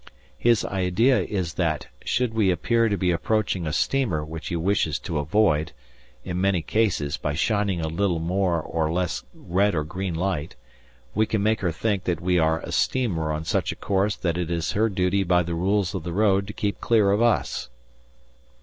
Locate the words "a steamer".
3.67-4.25, 12.61-13.31